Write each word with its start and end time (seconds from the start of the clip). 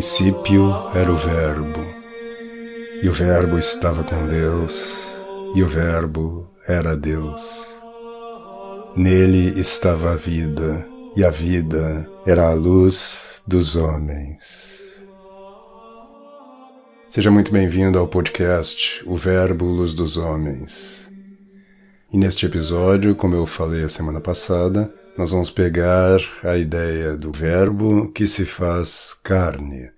princípio 0.00 0.72
era 0.94 1.12
o 1.12 1.16
Verbo, 1.18 1.84
e 3.02 3.06
o 3.10 3.12
Verbo 3.12 3.58
estava 3.58 4.02
com 4.02 4.26
Deus, 4.26 5.14
e 5.54 5.62
o 5.62 5.66
Verbo 5.66 6.50
era 6.66 6.96
Deus. 6.96 7.42
Nele 8.96 9.60
estava 9.60 10.12
a 10.12 10.16
vida, 10.16 10.88
e 11.14 11.22
a 11.22 11.28
vida 11.28 12.10
era 12.26 12.48
a 12.48 12.54
luz 12.54 13.42
dos 13.46 13.76
homens. 13.76 15.04
Seja 17.06 17.30
muito 17.30 17.52
bem-vindo 17.52 17.98
ao 17.98 18.08
podcast 18.08 19.02
O 19.04 19.18
Verbo 19.18 19.66
Luz 19.66 19.92
dos 19.92 20.16
Homens. 20.16 21.10
E 22.10 22.16
neste 22.16 22.46
episódio, 22.46 23.14
como 23.14 23.34
eu 23.34 23.44
falei 23.44 23.84
a 23.84 23.88
semana 23.90 24.18
passada, 24.18 24.90
nós 25.16 25.30
vamos 25.32 25.50
pegar 25.50 26.20
a 26.42 26.56
ideia 26.56 27.16
do 27.16 27.32
Verbo 27.32 28.10
que 28.12 28.26
se 28.26 28.44
faz 28.44 29.14
carne. 29.22 29.90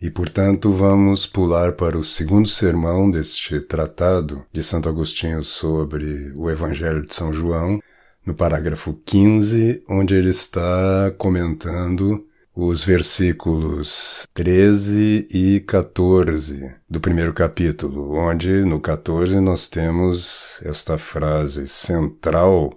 E, 0.00 0.10
portanto, 0.10 0.72
vamos 0.72 1.26
pular 1.26 1.72
para 1.72 1.98
o 1.98 2.04
segundo 2.04 2.48
sermão 2.48 3.10
deste 3.10 3.60
tratado 3.60 4.44
de 4.52 4.62
Santo 4.62 4.88
Agostinho 4.88 5.42
sobre 5.42 6.32
o 6.36 6.48
Evangelho 6.48 7.04
de 7.04 7.14
São 7.14 7.32
João, 7.32 7.80
no 8.24 8.34
parágrafo 8.34 8.94
15, 9.04 9.82
onde 9.90 10.14
ele 10.14 10.30
está 10.30 11.12
comentando 11.18 12.24
os 12.54 12.82
versículos 12.82 14.26
13 14.34 15.28
e 15.32 15.60
14 15.60 16.74
do 16.88 17.00
primeiro 17.00 17.32
capítulo, 17.32 18.16
onde 18.16 18.64
no 18.64 18.80
14 18.80 19.40
nós 19.40 19.68
temos 19.68 20.60
esta 20.64 20.98
frase 20.98 21.66
central 21.68 22.72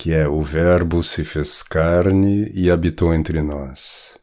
que 0.00 0.14
é 0.14 0.26
o 0.26 0.42
Verbo 0.42 1.02
se 1.02 1.22
fez 1.26 1.62
carne 1.62 2.50
e 2.54 2.70
habitou 2.70 3.12
entre 3.12 3.42
nós. 3.42 4.16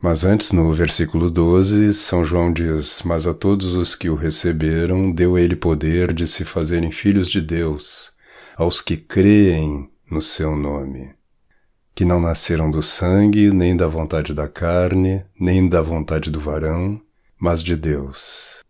Mas 0.00 0.24
antes, 0.24 0.50
no 0.50 0.72
versículo 0.72 1.30
12, 1.30 1.92
São 1.92 2.24
João 2.24 2.50
diz: 2.50 3.02
Mas 3.02 3.26
a 3.26 3.34
todos 3.34 3.74
os 3.74 3.94
que 3.94 4.08
o 4.08 4.14
receberam, 4.14 5.12
deu 5.12 5.36
ele 5.36 5.54
poder 5.54 6.14
de 6.14 6.26
se 6.26 6.42
fazerem 6.42 6.90
filhos 6.90 7.28
de 7.28 7.42
Deus, 7.42 8.12
aos 8.56 8.80
que 8.80 8.96
creem 8.96 9.90
no 10.10 10.22
seu 10.22 10.56
nome, 10.56 11.14
que 11.94 12.06
não 12.06 12.18
nasceram 12.18 12.70
do 12.70 12.82
sangue, 12.82 13.50
nem 13.50 13.76
da 13.76 13.86
vontade 13.86 14.32
da 14.32 14.48
carne, 14.48 15.22
nem 15.38 15.68
da 15.68 15.82
vontade 15.82 16.30
do 16.30 16.40
varão, 16.40 16.98
mas 17.38 17.62
de 17.62 17.76
Deus. 17.76 18.64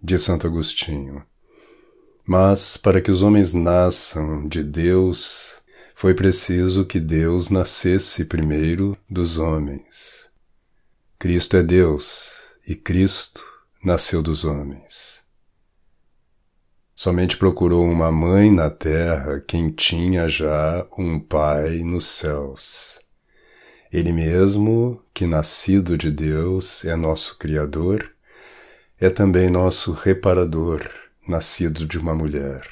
De 0.00 0.20
Santo 0.20 0.46
Agostinho. 0.46 1.24
Mas 2.24 2.76
para 2.76 3.00
que 3.00 3.10
os 3.10 3.20
homens 3.20 3.52
nasçam 3.52 4.46
de 4.46 4.62
Deus, 4.62 5.60
foi 5.92 6.14
preciso 6.14 6.84
que 6.84 7.00
Deus 7.00 7.50
nascesse 7.50 8.24
primeiro 8.24 8.96
dos 9.10 9.38
homens. 9.38 10.30
Cristo 11.18 11.56
é 11.56 11.62
Deus 11.62 12.34
e 12.66 12.76
Cristo 12.76 13.44
nasceu 13.84 14.22
dos 14.22 14.44
homens. 14.44 15.20
Somente 16.94 17.36
procurou 17.36 17.84
uma 17.84 18.12
mãe 18.12 18.52
na 18.52 18.70
terra 18.70 19.40
quem 19.40 19.70
tinha 19.70 20.28
já 20.28 20.86
um 20.96 21.18
pai 21.18 21.78
nos 21.80 22.06
céus. 22.06 23.00
Ele 23.92 24.12
mesmo, 24.12 25.02
que 25.12 25.26
nascido 25.26 25.98
de 25.98 26.10
Deus, 26.10 26.84
é 26.84 26.94
nosso 26.94 27.36
Criador, 27.36 28.12
é 29.00 29.10
também 29.10 29.50
nosso 29.50 29.90
reparador 29.90 31.01
nascido 31.26 31.86
de 31.86 31.98
uma 31.98 32.14
mulher. 32.14 32.68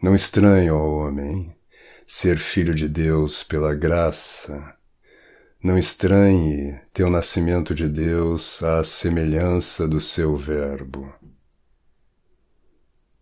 Não 0.00 0.14
estranho 0.14 0.74
ao 0.74 0.94
homem 0.94 1.54
ser 2.06 2.38
filho 2.38 2.74
de 2.74 2.88
Deus 2.88 3.42
pela 3.42 3.74
graça. 3.74 4.76
Não 5.62 5.78
estranhe 5.78 6.78
teu 6.92 7.10
nascimento 7.10 7.74
de 7.74 7.88
Deus 7.88 8.62
à 8.62 8.84
semelhança 8.84 9.88
do 9.88 10.00
seu 10.00 10.36
Verbo. 10.36 11.12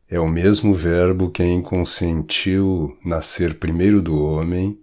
É 0.08 0.20
o 0.20 0.28
mesmo 0.28 0.74
Verbo 0.74 1.30
quem 1.30 1.62
consentiu 1.62 2.98
nascer 3.02 3.54
primeiro 3.54 4.02
do 4.02 4.22
homem, 4.22 4.78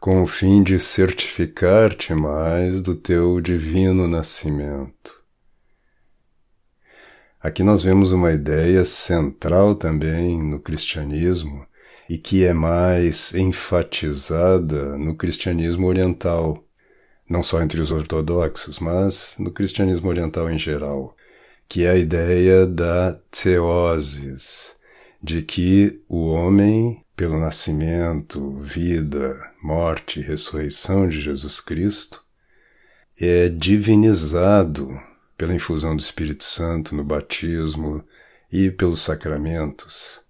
com 0.00 0.22
o 0.22 0.26
fim 0.26 0.62
de 0.62 0.80
certificar-te 0.80 2.12
mais 2.12 2.80
do 2.80 2.94
teu 2.94 3.40
divino 3.40 4.08
nascimento. 4.08 5.23
Aqui 7.44 7.62
nós 7.62 7.82
vemos 7.82 8.10
uma 8.10 8.32
ideia 8.32 8.86
central 8.86 9.74
também 9.74 10.42
no 10.42 10.58
cristianismo 10.58 11.66
e 12.08 12.16
que 12.16 12.42
é 12.42 12.54
mais 12.54 13.34
enfatizada 13.34 14.96
no 14.96 15.14
cristianismo 15.14 15.86
oriental, 15.86 16.64
não 17.28 17.42
só 17.42 17.60
entre 17.60 17.82
os 17.82 17.90
ortodoxos, 17.90 18.78
mas 18.78 19.36
no 19.38 19.50
cristianismo 19.50 20.08
oriental 20.08 20.50
em 20.50 20.58
geral, 20.58 21.14
que 21.68 21.84
é 21.84 21.90
a 21.90 21.96
ideia 21.96 22.66
da 22.66 23.12
teoses, 23.30 24.76
de 25.22 25.42
que 25.42 26.02
o 26.08 26.30
homem, 26.30 27.04
pelo 27.14 27.38
nascimento, 27.38 28.58
vida, 28.60 29.36
morte 29.62 30.18
e 30.18 30.22
ressurreição 30.22 31.06
de 31.06 31.20
Jesus 31.20 31.60
Cristo, 31.60 32.24
é 33.20 33.50
divinizado 33.50 34.88
pela 35.36 35.54
infusão 35.54 35.96
do 35.96 36.00
Espírito 36.00 36.44
Santo 36.44 36.94
no 36.94 37.04
batismo 37.04 38.04
e 38.52 38.70
pelos 38.70 39.00
sacramentos. 39.00 40.22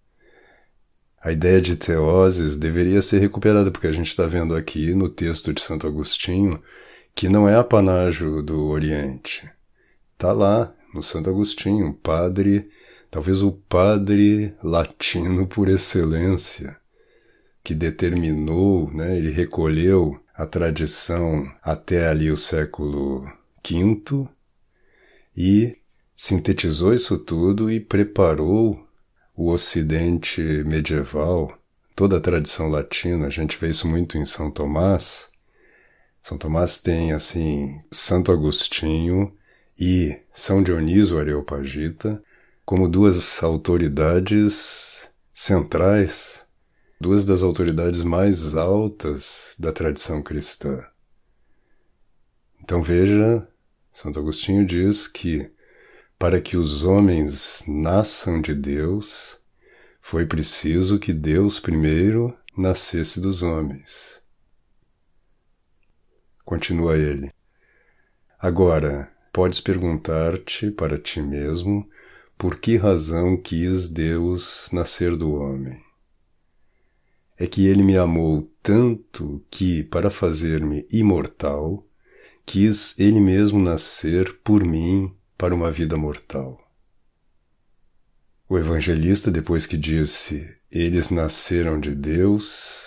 A 1.22 1.32
ideia 1.32 1.60
de 1.60 1.76
teoses 1.76 2.58
deveria 2.58 3.00
ser 3.00 3.18
recuperada, 3.18 3.70
porque 3.70 3.86
a 3.86 3.92
gente 3.92 4.08
está 4.08 4.26
vendo 4.26 4.54
aqui 4.54 4.94
no 4.94 5.08
texto 5.08 5.52
de 5.54 5.60
Santo 5.60 5.86
Agostinho 5.86 6.62
que 7.14 7.28
não 7.28 7.48
é 7.48 7.54
apanágio 7.54 8.42
do 8.42 8.66
Oriente. 8.66 9.48
Está 10.12 10.32
lá, 10.32 10.74
no 10.92 11.02
Santo 11.02 11.30
Agostinho, 11.30 11.94
padre, 11.94 12.68
talvez 13.10 13.42
o 13.42 13.52
padre 13.52 14.54
latino 14.62 15.46
por 15.46 15.68
excelência, 15.68 16.76
que 17.62 17.74
determinou, 17.74 18.92
né, 18.92 19.16
ele 19.16 19.30
recolheu 19.30 20.20
a 20.34 20.44
tradição 20.44 21.50
até 21.62 22.08
ali 22.08 22.30
o 22.30 22.36
século 22.36 23.24
V 23.66 24.28
e 25.36 25.76
sintetizou 26.14 26.94
isso 26.94 27.18
tudo 27.18 27.70
e 27.70 27.80
preparou 27.80 28.86
o 29.36 29.50
Ocidente 29.50 30.40
medieval, 30.64 31.58
toda 31.96 32.18
a 32.18 32.20
tradição 32.20 32.68
latina. 32.68 33.26
A 33.26 33.30
gente 33.30 33.56
vê 33.58 33.68
isso 33.68 33.88
muito 33.88 34.16
em 34.16 34.24
São 34.24 34.50
Tomás. 34.50 35.28
São 36.22 36.38
Tomás 36.38 36.80
tem, 36.80 37.12
assim, 37.12 37.82
Santo 37.92 38.30
Agostinho 38.30 39.36
e 39.78 40.20
São 40.32 40.62
Dionísio 40.62 41.18
Areopagita 41.18 42.22
como 42.64 42.88
duas 42.88 43.42
autoridades 43.42 45.10
centrais, 45.32 46.46
duas 46.98 47.24
das 47.24 47.42
autoridades 47.42 48.02
mais 48.02 48.56
altas 48.56 49.54
da 49.58 49.72
tradição 49.72 50.22
cristã. 50.22 50.82
Então 52.62 52.82
veja 52.82 53.46
Santo 53.94 54.18
Agostinho 54.18 54.66
diz 54.66 55.06
que 55.06 55.52
para 56.18 56.40
que 56.40 56.56
os 56.56 56.82
homens 56.82 57.62
nasçam 57.68 58.40
de 58.40 58.52
Deus, 58.52 59.38
foi 60.00 60.26
preciso 60.26 60.98
que 60.98 61.12
Deus 61.12 61.60
primeiro 61.60 62.36
nascesse 62.58 63.20
dos 63.20 63.40
homens. 63.40 64.20
Continua 66.44 66.96
ele. 66.98 67.30
Agora, 68.36 69.12
podes 69.32 69.60
perguntar-te 69.60 70.72
para 70.72 70.98
ti 70.98 71.22
mesmo 71.22 71.88
por 72.36 72.58
que 72.58 72.76
razão 72.76 73.36
quis 73.36 73.88
Deus 73.88 74.68
nascer 74.72 75.16
do 75.16 75.32
homem. 75.34 75.80
É 77.38 77.46
que 77.46 77.64
ele 77.68 77.84
me 77.84 77.96
amou 77.96 78.52
tanto 78.60 79.44
que, 79.48 79.84
para 79.84 80.10
fazer-me 80.10 80.84
imortal, 80.90 81.86
quis 82.46 82.98
ele 82.98 83.20
mesmo 83.20 83.58
nascer 83.58 84.40
por 84.44 84.64
mim 84.64 85.14
para 85.36 85.54
uma 85.54 85.70
vida 85.70 85.96
mortal. 85.96 86.60
O 88.48 88.58
evangelista, 88.58 89.30
depois 89.30 89.66
que 89.66 89.76
disse 89.76 90.60
eles 90.70 91.08
nasceram 91.10 91.78
de 91.78 91.94
Deus, 91.94 92.84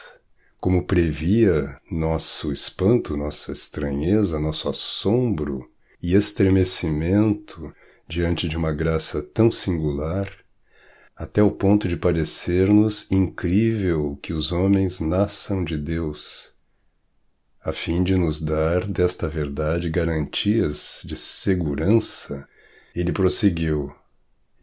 como 0.59 0.85
previa 0.85 1.79
nosso 1.89 2.51
espanto, 2.51 3.15
nossa 3.15 3.51
estranheza, 3.51 4.39
nosso 4.39 4.69
assombro 4.69 5.69
e 6.01 6.13
estremecimento 6.13 7.73
diante 8.07 8.47
de 8.47 8.57
uma 8.57 8.73
graça 8.73 9.21
tão 9.21 9.51
singular, 9.51 10.31
até 11.15 11.41
o 11.41 11.51
ponto 11.51 11.87
de 11.87 11.97
parecer-nos 11.97 13.11
incrível 13.11 14.17
que 14.21 14.33
os 14.33 14.51
homens 14.51 14.99
nasçam 14.99 15.63
de 15.63 15.77
Deus 15.77 16.56
a 17.67 17.73
fim 17.73 18.01
de 18.01 18.15
nos 18.15 18.41
dar 18.41 18.89
desta 18.89 19.27
verdade 19.27 19.89
garantias 19.89 21.01
de 21.03 21.17
segurança, 21.17 22.47
ele 22.95 23.11
prosseguiu: 23.11 23.93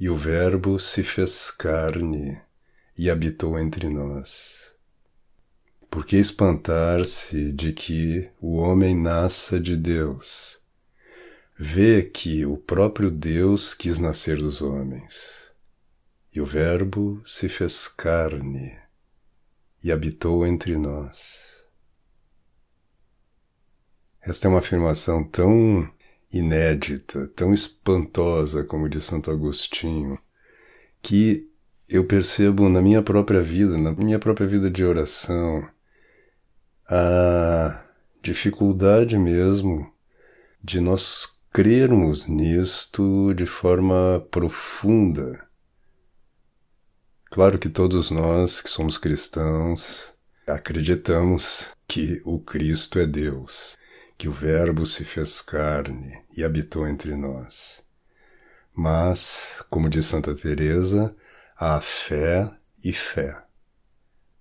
E 0.00 0.08
o 0.08 0.16
Verbo 0.16 0.80
se 0.80 1.02
fez 1.02 1.50
carne 1.50 2.40
e 2.96 3.10
habitou 3.10 3.58
entre 3.58 3.90
nós. 3.90 4.72
Por 5.90 6.06
que 6.06 6.16
espantar-se 6.16 7.52
de 7.52 7.74
que 7.74 8.30
o 8.40 8.56
homem 8.56 8.98
nasça 8.98 9.60
de 9.60 9.76
Deus? 9.76 10.58
Vê 11.58 12.02
que 12.04 12.46
o 12.46 12.56
próprio 12.56 13.10
Deus 13.10 13.74
quis 13.74 13.98
nascer 13.98 14.38
dos 14.38 14.62
homens. 14.62 15.52
E 16.32 16.40
o 16.40 16.46
Verbo 16.46 17.22
se 17.26 17.50
fez 17.50 17.86
carne 17.86 18.78
e 19.82 19.92
habitou 19.92 20.46
entre 20.46 20.78
nós. 20.78 21.53
Esta 24.26 24.46
é 24.46 24.50
uma 24.50 24.60
afirmação 24.60 25.22
tão 25.22 25.86
inédita, 26.32 27.28
tão 27.36 27.52
espantosa 27.52 28.64
como 28.64 28.88
de 28.88 28.98
Santo 28.98 29.30
Agostinho, 29.30 30.18
que 31.02 31.50
eu 31.86 32.06
percebo 32.06 32.70
na 32.70 32.80
minha 32.80 33.02
própria 33.02 33.42
vida, 33.42 33.76
na 33.76 33.92
minha 33.92 34.18
própria 34.18 34.46
vida 34.46 34.70
de 34.70 34.82
oração, 34.82 35.68
a 36.88 37.84
dificuldade 38.22 39.18
mesmo 39.18 39.92
de 40.62 40.80
nós 40.80 41.38
crermos 41.52 42.26
nisto 42.26 43.34
de 43.34 43.44
forma 43.44 44.26
profunda. 44.30 45.46
Claro 47.30 47.58
que 47.58 47.68
todos 47.68 48.10
nós 48.10 48.62
que 48.62 48.70
somos 48.70 48.96
cristãos 48.96 50.14
acreditamos 50.46 51.72
que 51.86 52.22
o 52.24 52.38
Cristo 52.38 52.98
é 52.98 53.06
Deus, 53.06 53.76
que 54.16 54.28
o 54.28 54.32
Verbo 54.32 54.86
se 54.86 55.04
fez 55.04 55.40
carne 55.40 56.22
e 56.36 56.44
habitou 56.44 56.86
entre 56.86 57.16
nós. 57.16 57.82
Mas, 58.74 59.64
como 59.70 59.88
diz 59.88 60.06
Santa 60.06 60.34
Teresa, 60.34 61.14
há 61.56 61.80
fé 61.80 62.50
e 62.84 62.92
fé. 62.92 63.42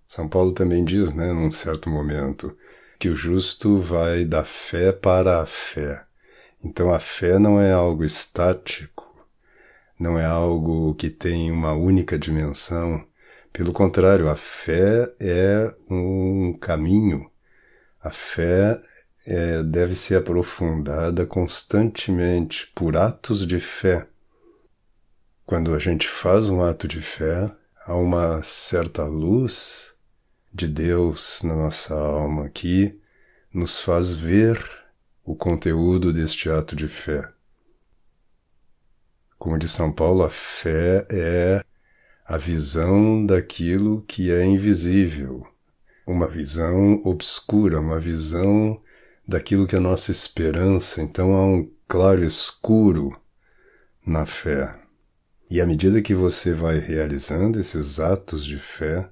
São 0.07 0.27
Paulo 0.27 0.51
também 0.53 0.83
diz, 0.83 1.13
né, 1.13 1.33
num 1.33 1.49
certo 1.49 1.89
momento, 1.89 2.55
que 2.99 3.09
o 3.09 3.15
justo 3.15 3.79
vai 3.79 4.25
da 4.25 4.43
fé 4.43 4.91
para 4.91 5.41
a 5.41 5.45
fé. 5.45 6.05
Então 6.63 6.93
a 6.93 6.99
fé 6.99 7.37
não 7.37 7.59
é 7.59 7.73
algo 7.73 8.03
estático, 8.03 9.27
não 9.99 10.17
é 10.17 10.25
algo 10.25 10.95
que 10.95 11.09
tem 11.09 11.51
uma 11.51 11.73
única 11.73 12.17
dimensão. 12.17 13.05
Pelo 13.51 13.73
contrário, 13.73 14.29
a 14.29 14.35
fé 14.35 15.13
é 15.19 15.75
um 15.89 16.57
caminho. 16.59 17.29
A 18.01 18.09
fé 18.09 18.79
é, 19.25 19.63
deve 19.63 19.95
ser 19.95 20.15
aprofundada 20.15 21.25
constantemente 21.25 22.71
por 22.75 22.97
atos 22.97 23.47
de 23.47 23.59
fé. 23.59 24.07
Quando 25.45 25.73
a 25.73 25.79
gente 25.79 26.07
faz 26.07 26.49
um 26.49 26.61
ato 26.61 26.87
de 26.87 27.01
fé, 27.01 27.51
há 27.85 27.95
uma 27.95 28.41
certa 28.43 29.05
luz 29.05 29.93
de 30.53 30.67
Deus 30.67 31.41
na 31.43 31.55
nossa 31.55 31.95
alma 31.95 32.49
que 32.49 32.99
nos 33.53 33.79
faz 33.79 34.11
ver 34.11 34.59
o 35.23 35.35
conteúdo 35.35 36.11
deste 36.11 36.49
ato 36.49 36.75
de 36.75 36.87
fé. 36.87 37.29
Como 39.37 39.57
de 39.57 39.67
São 39.67 39.91
Paulo, 39.91 40.23
a 40.23 40.29
fé 40.29 41.05
é 41.11 41.63
a 42.25 42.37
visão 42.37 43.25
daquilo 43.25 44.01
que 44.03 44.31
é 44.31 44.45
invisível, 44.45 45.45
uma 46.07 46.27
visão 46.27 47.01
obscura, 47.03 47.79
uma 47.79 47.99
visão 47.99 48.81
daquilo 49.27 49.67
que 49.67 49.75
é 49.75 49.79
nossa 49.79 50.11
esperança. 50.11 51.01
Então 51.01 51.33
há 51.33 51.45
um 51.45 51.69
claro 51.87 52.23
escuro 52.23 53.19
na 54.05 54.25
fé. 54.25 54.79
E 55.49 55.61
à 55.61 55.65
medida 55.65 56.01
que 56.01 56.15
você 56.15 56.53
vai 56.53 56.79
realizando 56.79 57.59
esses 57.59 57.99
atos 57.99 58.43
de 58.43 58.57
fé, 58.57 59.09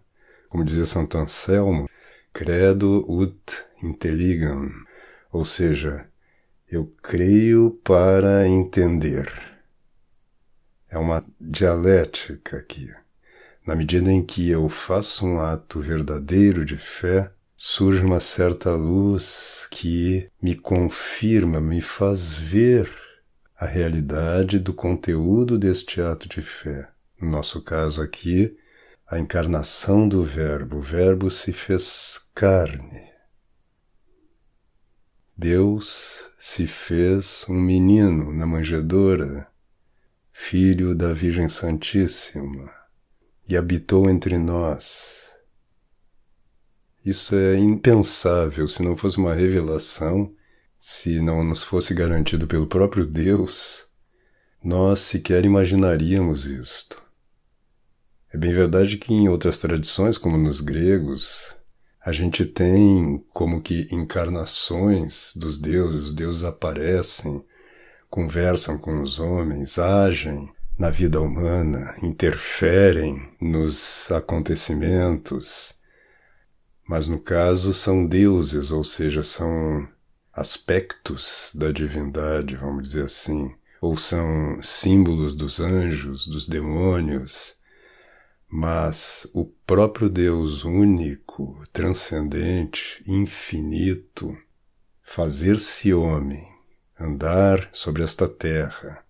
como 0.49 0.65
dizia 0.65 0.85
Santo 0.85 1.17
Anselmo, 1.17 1.87
credo 2.33 3.05
ut 3.07 3.63
intelligam, 3.83 4.69
ou 5.31 5.45
seja, 5.45 6.09
eu 6.69 6.93
creio 7.01 7.79
para 7.83 8.47
entender. 8.47 9.31
É 10.89 10.97
uma 10.97 11.23
dialética 11.39 12.57
aqui. 12.57 12.89
Na 13.65 13.75
medida 13.75 14.11
em 14.11 14.23
que 14.25 14.49
eu 14.49 14.67
faço 14.67 15.25
um 15.25 15.39
ato 15.39 15.79
verdadeiro 15.79 16.65
de 16.65 16.77
fé, 16.77 17.31
surge 17.63 18.03
uma 18.03 18.19
certa 18.19 18.71
luz 18.71 19.67
que 19.69 20.27
me 20.41 20.55
confirma, 20.55 21.61
me 21.61 21.79
faz 21.79 22.33
ver 22.33 22.91
a 23.55 23.67
realidade 23.67 24.57
do 24.57 24.73
conteúdo 24.73 25.59
deste 25.59 26.01
ato 26.01 26.27
de 26.27 26.41
fé. 26.41 26.89
No 27.21 27.29
nosso 27.29 27.61
caso 27.61 28.01
aqui, 28.01 28.57
a 29.05 29.19
encarnação 29.19 30.09
do 30.09 30.23
Verbo. 30.23 30.77
O 30.77 30.81
Verbo 30.81 31.29
se 31.29 31.53
fez 31.53 32.27
carne. 32.33 33.11
Deus 35.37 36.31
se 36.39 36.65
fez 36.65 37.45
um 37.47 37.61
menino 37.61 38.33
na 38.33 38.47
manjedoura, 38.47 39.47
filho 40.33 40.95
da 40.95 41.13
Virgem 41.13 41.47
Santíssima, 41.47 42.73
e 43.47 43.55
habitou 43.55 44.09
entre 44.09 44.39
nós. 44.39 45.20
Isso 47.03 47.35
é 47.35 47.57
impensável 47.57 48.67
se 48.67 48.83
não 48.83 48.95
fosse 48.95 49.17
uma 49.17 49.33
revelação, 49.33 50.31
se 50.77 51.19
não 51.19 51.43
nos 51.43 51.63
fosse 51.63 51.93
garantido 51.93 52.45
pelo 52.47 52.67
próprio 52.67 53.05
Deus, 53.05 53.87
nós 54.63 54.99
sequer 54.99 55.43
imaginaríamos 55.43 56.45
isto. 56.45 57.01
É 58.31 58.37
bem 58.37 58.53
verdade 58.53 58.97
que 58.97 59.13
em 59.13 59.27
outras 59.27 59.57
tradições, 59.57 60.17
como 60.17 60.37
nos 60.37 60.61
gregos, 60.61 61.55
a 62.03 62.11
gente 62.11 62.45
tem 62.45 63.23
como 63.33 63.61
que 63.61 63.87
encarnações 63.91 65.33
dos 65.35 65.57
deuses, 65.57 66.05
os 66.05 66.13
deuses 66.13 66.43
aparecem, 66.43 67.43
conversam 68.09 68.77
com 68.77 69.01
os 69.01 69.19
homens, 69.19 69.77
agem 69.77 70.51
na 70.77 70.89
vida 70.89 71.19
humana, 71.19 71.95
interferem 72.01 73.21
nos 73.39 74.11
acontecimentos. 74.11 75.80
Mas 76.91 77.07
no 77.07 77.17
caso 77.17 77.73
são 77.73 78.05
deuses, 78.05 78.69
ou 78.69 78.83
seja, 78.83 79.23
são 79.23 79.87
aspectos 80.33 81.49
da 81.55 81.71
divindade, 81.71 82.57
vamos 82.57 82.83
dizer 82.83 83.05
assim, 83.05 83.55
ou 83.79 83.95
são 83.95 84.61
símbolos 84.61 85.33
dos 85.33 85.61
anjos, 85.61 86.27
dos 86.27 86.49
demônios. 86.49 87.55
Mas 88.45 89.25
o 89.33 89.45
próprio 89.45 90.09
Deus 90.09 90.65
único, 90.65 91.63
transcendente, 91.71 93.01
infinito, 93.07 94.37
fazer-se 95.01 95.93
homem, 95.93 96.45
andar 96.99 97.69
sobre 97.71 98.03
esta 98.03 98.27
terra, 98.27 99.01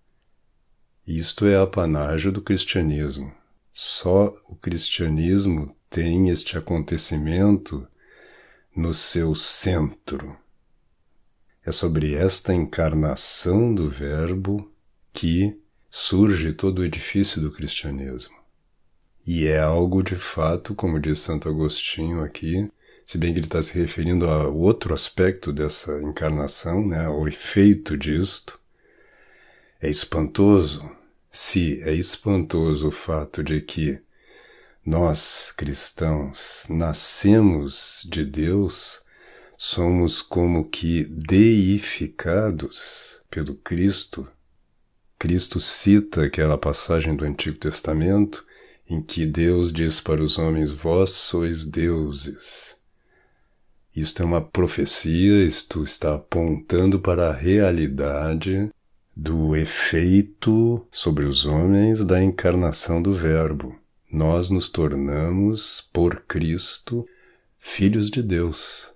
isto 1.04 1.46
é 1.46 1.60
apanágio 1.60 2.30
do 2.30 2.40
cristianismo. 2.40 3.34
Só 3.72 4.32
o 4.48 4.54
cristianismo 4.54 5.74
tem 5.92 6.30
este 6.30 6.56
acontecimento 6.56 7.86
no 8.74 8.94
seu 8.94 9.34
centro. 9.34 10.34
É 11.64 11.70
sobre 11.70 12.14
esta 12.14 12.54
encarnação 12.54 13.74
do 13.74 13.90
Verbo 13.90 14.72
que 15.12 15.60
surge 15.90 16.54
todo 16.54 16.78
o 16.78 16.84
edifício 16.84 17.42
do 17.42 17.52
cristianismo. 17.52 18.34
E 19.26 19.46
é 19.46 19.60
algo 19.60 20.02
de 20.02 20.14
fato, 20.14 20.74
como 20.74 20.98
diz 20.98 21.20
Santo 21.20 21.46
Agostinho 21.46 22.24
aqui, 22.24 22.72
se 23.04 23.18
bem 23.18 23.34
que 23.34 23.40
ele 23.40 23.46
está 23.46 23.62
se 23.62 23.78
referindo 23.78 24.26
a 24.26 24.48
outro 24.48 24.94
aspecto 24.94 25.52
dessa 25.52 26.00
encarnação, 26.00 26.86
né, 26.86 27.04
ao 27.04 27.28
efeito 27.28 27.98
disto, 27.98 28.58
é 29.78 29.90
espantoso. 29.90 30.90
Se 31.30 31.82
é 31.82 31.92
espantoso 31.92 32.88
o 32.88 32.92
fato 32.92 33.44
de 33.44 33.60
que 33.60 34.00
nós, 34.84 35.52
cristãos, 35.56 36.66
nascemos 36.68 38.06
de 38.10 38.24
Deus, 38.24 39.02
somos 39.56 40.20
como 40.20 40.68
que 40.68 41.04
deificados 41.04 43.20
pelo 43.30 43.54
Cristo. 43.54 44.26
Cristo 45.18 45.60
cita 45.60 46.24
aquela 46.24 46.58
passagem 46.58 47.14
do 47.14 47.24
Antigo 47.24 47.58
Testamento 47.58 48.44
em 48.88 49.00
que 49.00 49.24
Deus 49.24 49.72
diz 49.72 50.00
para 50.00 50.20
os 50.20 50.36
homens: 50.36 50.72
Vós 50.72 51.10
sois 51.10 51.64
deuses. 51.64 52.76
Isto 53.94 54.22
é 54.22 54.24
uma 54.24 54.40
profecia, 54.40 55.44
isto 55.44 55.84
está 55.84 56.16
apontando 56.16 56.98
para 56.98 57.28
a 57.28 57.32
realidade 57.32 58.68
do 59.14 59.54
efeito 59.54 60.84
sobre 60.90 61.24
os 61.24 61.44
homens 61.44 62.04
da 62.04 62.22
encarnação 62.22 63.00
do 63.00 63.12
Verbo. 63.12 63.81
Nós 64.12 64.50
nos 64.50 64.68
tornamos, 64.68 65.88
por 65.90 66.24
Cristo, 66.26 67.06
filhos 67.58 68.10
de 68.10 68.22
Deus. 68.22 68.92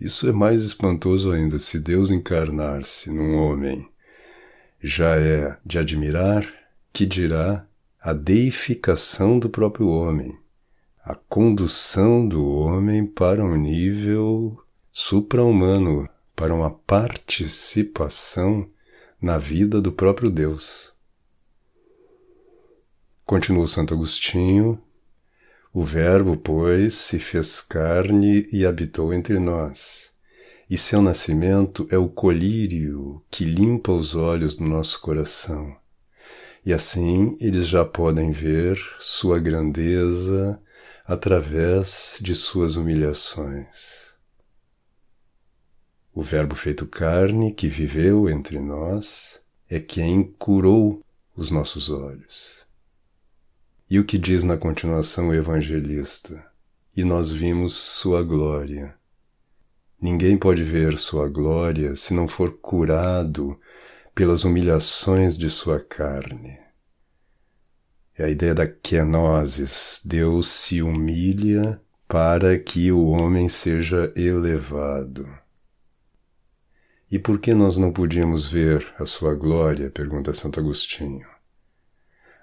Isso 0.00 0.28
é 0.28 0.32
mais 0.32 0.64
espantoso 0.64 1.30
ainda 1.30 1.60
se 1.60 1.78
Deus 1.78 2.10
encarnar-se 2.10 3.08
num 3.12 3.36
homem. 3.36 3.88
Já 4.80 5.16
é 5.16 5.56
de 5.64 5.78
admirar, 5.78 6.52
que 6.92 7.06
dirá 7.06 7.64
a 8.00 8.12
deificação 8.12 9.38
do 9.38 9.48
próprio 9.48 9.86
homem, 9.86 10.36
a 11.04 11.14
condução 11.14 12.26
do 12.26 12.44
homem 12.44 13.06
para 13.06 13.44
um 13.44 13.54
nível 13.54 14.60
supra-humano, 14.90 16.08
para 16.34 16.52
uma 16.52 16.72
participação 16.72 18.68
na 19.22 19.38
vida 19.38 19.80
do 19.80 19.92
próprio 19.92 20.28
Deus. 20.28 20.95
Continua 23.26 23.66
Santo 23.66 23.92
Agostinho, 23.92 24.80
o 25.74 25.82
Verbo, 25.82 26.36
pois, 26.36 26.94
se 26.94 27.18
fez 27.18 27.60
carne 27.60 28.46
e 28.52 28.64
habitou 28.64 29.12
entre 29.12 29.40
nós, 29.40 30.12
e 30.70 30.78
seu 30.78 31.02
nascimento 31.02 31.88
é 31.90 31.98
o 31.98 32.08
colírio 32.08 33.20
que 33.28 33.44
limpa 33.44 33.90
os 33.90 34.14
olhos 34.14 34.54
do 34.54 34.62
nosso 34.62 35.00
coração. 35.00 35.76
E 36.64 36.72
assim 36.72 37.34
eles 37.40 37.66
já 37.66 37.84
podem 37.84 38.30
ver 38.30 38.78
sua 39.00 39.40
grandeza 39.40 40.62
através 41.04 42.18
de 42.20 42.32
suas 42.32 42.76
humilhações. 42.76 44.14
O 46.14 46.22
Verbo 46.22 46.54
feito 46.54 46.86
carne 46.86 47.52
que 47.52 47.66
viveu 47.66 48.30
entre 48.30 48.60
nós 48.60 49.40
é 49.68 49.80
quem 49.80 50.22
curou 50.38 51.02
os 51.34 51.50
nossos 51.50 51.90
olhos. 51.90 52.65
E 53.88 54.00
o 54.00 54.04
que 54.04 54.18
diz 54.18 54.42
na 54.42 54.56
continuação 54.56 55.28
o 55.28 55.34
evangelista? 55.34 56.44
E 56.96 57.04
nós 57.04 57.30
vimos 57.30 57.72
sua 57.74 58.24
glória. 58.24 58.96
Ninguém 60.00 60.36
pode 60.36 60.64
ver 60.64 60.98
sua 60.98 61.28
glória 61.28 61.94
se 61.94 62.12
não 62.12 62.26
for 62.26 62.58
curado 62.58 63.58
pelas 64.12 64.42
humilhações 64.42 65.38
de 65.38 65.48
sua 65.48 65.80
carne. 65.80 66.58
É 68.18 68.24
a 68.24 68.28
ideia 68.28 68.54
da 68.54 68.66
kenosis. 68.66 70.00
Deus 70.04 70.48
se 70.48 70.82
humilha 70.82 71.80
para 72.08 72.58
que 72.58 72.90
o 72.90 73.06
homem 73.06 73.48
seja 73.48 74.12
elevado. 74.16 75.28
E 77.08 77.20
por 77.20 77.38
que 77.38 77.54
nós 77.54 77.76
não 77.76 77.92
podíamos 77.92 78.48
ver 78.48 78.92
a 78.98 79.06
sua 79.06 79.32
glória? 79.36 79.90
pergunta 79.90 80.32
Santo 80.32 80.58
Agostinho. 80.58 81.35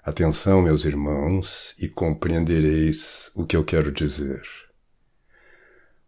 Atenção, 0.06 0.60
meus 0.60 0.84
irmãos, 0.84 1.74
e 1.78 1.88
compreendereis 1.88 3.30
o 3.34 3.46
que 3.46 3.56
eu 3.56 3.64
quero 3.64 3.90
dizer. 3.90 4.42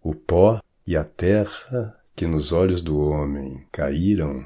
O 0.02 0.14
pó 0.14 0.60
e 0.86 0.94
a 0.94 1.02
terra 1.02 1.98
que 2.14 2.26
nos 2.26 2.52
olhos 2.52 2.82
do 2.82 2.98
homem 2.98 3.66
caíram 3.72 4.44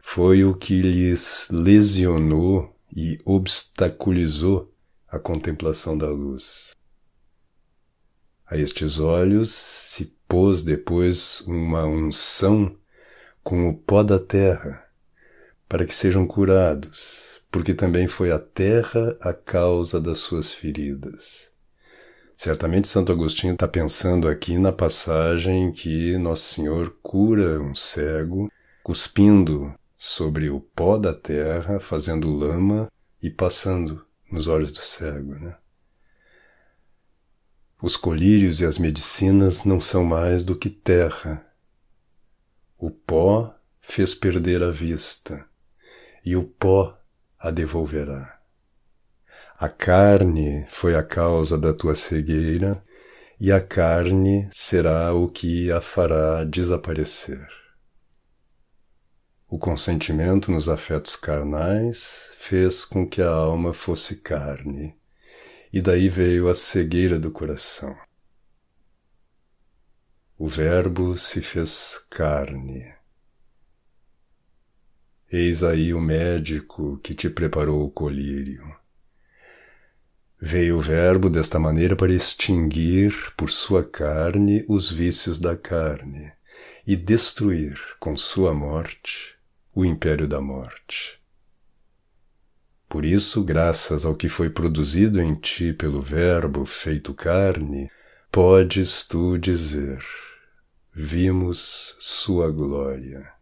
foi 0.00 0.44
o 0.44 0.56
que 0.56 0.80
lhes 0.80 1.48
lesionou 1.50 2.74
e 2.90 3.18
obstaculizou 3.26 4.72
a 5.10 5.18
contemplação 5.18 5.98
da 5.98 6.08
luz. 6.08 6.74
A 8.46 8.56
estes 8.56 8.98
olhos 8.98 9.50
se 9.50 10.16
pôs 10.26 10.64
depois 10.64 11.42
uma 11.42 11.84
unção 11.84 12.74
com 13.44 13.68
o 13.68 13.76
pó 13.76 14.02
da 14.02 14.18
terra, 14.18 14.88
para 15.68 15.84
que 15.84 15.92
sejam 15.92 16.26
curados 16.26 17.37
porque 17.50 17.74
também 17.74 18.06
foi 18.06 18.30
a 18.30 18.38
terra 18.38 19.16
a 19.20 19.32
causa 19.32 20.00
das 20.00 20.18
suas 20.18 20.52
feridas. 20.52 21.52
Certamente 22.36 22.86
Santo 22.86 23.10
Agostinho 23.10 23.54
está 23.54 23.66
pensando 23.66 24.28
aqui 24.28 24.58
na 24.58 24.72
passagem 24.72 25.72
que 25.72 26.16
Nosso 26.18 26.54
Senhor 26.54 26.96
cura 27.02 27.60
um 27.60 27.74
cego, 27.74 28.50
cuspindo 28.82 29.74
sobre 29.96 30.48
o 30.48 30.60
pó 30.60 30.96
da 30.96 31.12
terra, 31.12 31.80
fazendo 31.80 32.30
lama 32.30 32.90
e 33.20 33.28
passando 33.28 34.06
nos 34.30 34.46
olhos 34.46 34.70
do 34.70 34.78
cego. 34.78 35.34
Né? 35.34 35.56
Os 37.82 37.96
colírios 37.96 38.60
e 38.60 38.64
as 38.64 38.78
medicinas 38.78 39.64
não 39.64 39.80
são 39.80 40.04
mais 40.04 40.44
do 40.44 40.54
que 40.54 40.70
terra. 40.70 41.44
O 42.78 42.90
pó 42.90 43.54
fez 43.80 44.14
perder 44.14 44.62
a 44.62 44.70
vista, 44.70 45.44
e 46.24 46.36
o 46.36 46.44
pó 46.44 46.97
a 47.38 47.50
devolverá. 47.50 48.40
A 49.56 49.68
carne 49.68 50.66
foi 50.70 50.96
a 50.96 51.02
causa 51.02 51.56
da 51.56 51.72
tua 51.72 51.94
cegueira, 51.94 52.82
e 53.40 53.52
a 53.52 53.60
carne 53.60 54.48
será 54.50 55.12
o 55.12 55.28
que 55.28 55.70
a 55.70 55.80
fará 55.80 56.42
desaparecer. 56.44 57.46
O 59.48 59.58
consentimento 59.58 60.50
nos 60.50 60.68
afetos 60.68 61.14
carnais 61.14 62.34
fez 62.36 62.84
com 62.84 63.08
que 63.08 63.22
a 63.22 63.30
alma 63.30 63.72
fosse 63.72 64.16
carne, 64.16 64.96
e 65.72 65.80
daí 65.80 66.08
veio 66.08 66.48
a 66.48 66.54
cegueira 66.54 67.18
do 67.18 67.30
coração. 67.30 67.96
O 70.36 70.48
Verbo 70.48 71.16
se 71.16 71.40
fez 71.40 72.04
carne 72.10 72.97
Eis 75.30 75.62
aí 75.62 75.92
o 75.92 76.00
médico 76.00 76.98
que 77.02 77.14
te 77.14 77.28
preparou 77.28 77.84
o 77.84 77.90
colírio. 77.90 78.74
Veio 80.40 80.78
o 80.78 80.80
Verbo 80.80 81.28
desta 81.28 81.58
maneira 81.58 81.94
para 81.94 82.14
extinguir 82.14 83.12
por 83.36 83.50
sua 83.50 83.84
carne 83.84 84.64
os 84.66 84.90
vícios 84.90 85.38
da 85.38 85.54
carne 85.54 86.32
e 86.86 86.96
destruir 86.96 87.78
com 88.00 88.16
sua 88.16 88.54
morte 88.54 89.36
o 89.74 89.84
império 89.84 90.26
da 90.26 90.40
morte. 90.40 91.20
Por 92.88 93.04
isso, 93.04 93.44
graças 93.44 94.06
ao 94.06 94.14
que 94.14 94.30
foi 94.30 94.48
produzido 94.48 95.20
em 95.20 95.34
ti 95.34 95.74
pelo 95.74 96.00
Verbo 96.00 96.64
feito 96.64 97.12
carne, 97.12 97.90
podes 98.32 99.06
tu 99.06 99.36
dizer: 99.36 100.02
Vimos 100.90 101.96
sua 102.00 102.50
glória. 102.50 103.37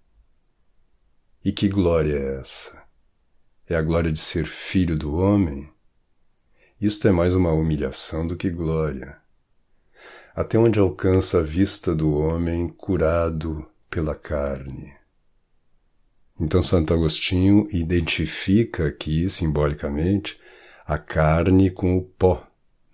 E 1.47 1.53
que 1.53 1.69
glória 1.69 2.13
é 2.13 2.41
essa? 2.41 2.83
É 3.69 3.77
a 3.77 3.81
glória 3.81 4.11
de 4.11 4.19
ser 4.19 4.47
filho 4.47 4.99
do 4.99 5.15
homem? 5.15 5.71
Isto 6.81 7.07
é 7.07 7.13
mais 7.13 7.37
uma 7.37 7.53
humilhação 7.53 8.27
do 8.27 8.35
que 8.35 8.51
glória. 8.51 9.17
Até 10.35 10.59
onde 10.59 10.81
alcança 10.81 11.39
a 11.39 11.43
vista 11.45 11.95
do 11.95 12.19
homem 12.19 12.67
curado 12.67 13.65
pela 13.89 14.17
carne. 14.17 14.93
Então 16.41 16.61
Santo 16.61 16.93
Agostinho 16.93 17.69
identifica 17.71 18.89
aqui, 18.89 19.29
simbolicamente, 19.29 20.41
a 20.85 20.99
carne 20.99 21.71
com 21.71 21.97
o 21.97 22.03
pó, 22.03 22.45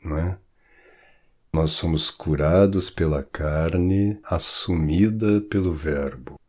não 0.04 0.18
é? 0.18 0.38
Nós 1.54 1.71
somos 1.71 2.11
curados 2.11 2.90
pela 2.90 3.23
carne 3.23 4.21
assumida 4.25 5.40
pelo 5.40 5.73
Verbo. 5.73 6.41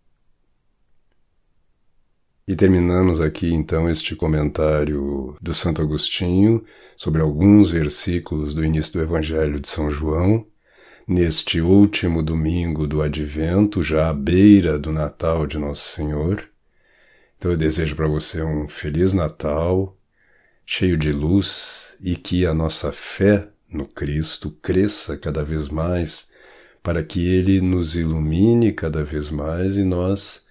E 2.45 2.57
terminamos 2.57 3.21
aqui 3.21 3.53
então 3.53 3.89
este 3.89 4.17
comentário 4.17 5.38
do 5.41 5.53
Santo 5.53 5.81
Agostinho 5.81 6.62
sobre 6.93 7.21
alguns 7.21 7.71
versículos 7.71 8.53
do 8.53 8.65
início 8.65 8.91
do 8.91 9.01
Evangelho 9.01 9.62
de 9.62 9.69
São 9.69 9.89
João, 9.89 10.45
neste 11.07 11.62
último 11.62 12.21
domingo 12.21 12.85
do 12.85 13.01
Advento, 13.01 13.81
já 13.81 14.09
à 14.09 14.13
beira 14.13 14.77
do 14.77 14.91
Natal 14.91 15.47
de 15.47 15.57
Nosso 15.57 15.89
Senhor. 15.95 16.43
Então 17.38 17.51
eu 17.51 17.57
desejo 17.57 17.95
para 17.95 18.09
você 18.09 18.43
um 18.43 18.67
feliz 18.67 19.13
Natal, 19.13 19.97
cheio 20.65 20.97
de 20.97 21.13
luz 21.13 21.95
e 22.01 22.13
que 22.17 22.45
a 22.45 22.53
nossa 22.53 22.91
fé 22.91 23.47
no 23.69 23.85
Cristo 23.85 24.51
cresça 24.62 25.15
cada 25.15 25.45
vez 25.45 25.69
mais, 25.69 26.27
para 26.83 27.05
que 27.05 27.25
ele 27.25 27.62
nos 27.62 27.95
ilumine 27.95 28.73
cada 28.73 29.01
vez 29.01 29.29
mais 29.29 29.77
e 29.77 29.83
nós 29.85 30.43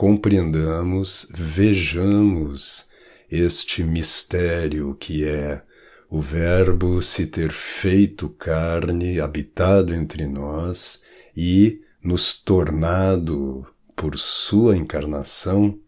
compreendamos, 0.00 1.28
vejamos 1.30 2.86
este 3.30 3.84
mistério 3.84 4.94
que 4.94 5.26
é 5.26 5.60
o 6.08 6.22
Verbo 6.22 7.02
se 7.02 7.26
ter 7.26 7.50
feito 7.50 8.30
carne, 8.30 9.20
habitado 9.20 9.94
entre 9.94 10.26
nós 10.26 11.02
e 11.36 11.82
nos 12.02 12.34
tornado, 12.34 13.66
por 13.94 14.16
sua 14.16 14.74
encarnação, 14.74 15.78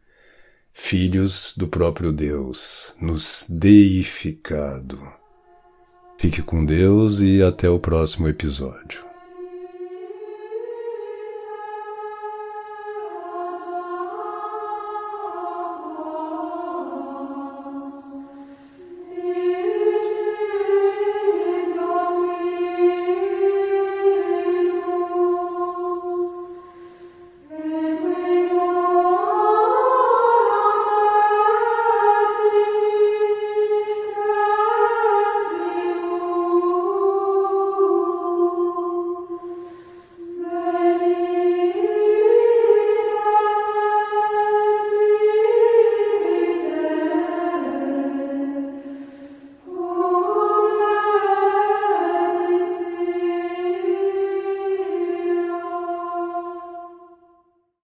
filhos 0.75 1.55
do 1.57 1.67
próprio 1.67 2.13
Deus, 2.13 2.95
nos 3.01 3.47
deificado. 3.49 5.01
Fique 6.19 6.43
com 6.43 6.67
Deus 6.67 7.21
e 7.21 7.43
até 7.43 7.71
o 7.71 7.79
próximo 7.79 8.29
episódio. 8.29 9.12